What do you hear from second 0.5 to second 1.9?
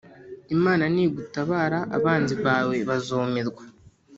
Imana nigutabara